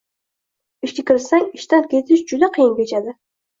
[0.87, 3.17] Ishga kirsang, ishdan ketish juda qiyin kechadi